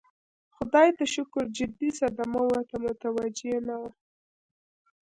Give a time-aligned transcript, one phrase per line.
[0.55, 3.91] خدای ته شکر جدي صدمه ورته متوجه نه وه.